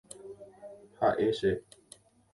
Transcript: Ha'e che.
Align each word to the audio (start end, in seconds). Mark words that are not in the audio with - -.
Ha'e 0.99 1.29
che. 1.37 1.51